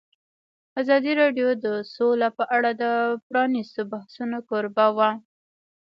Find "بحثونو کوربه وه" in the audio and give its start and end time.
3.91-5.09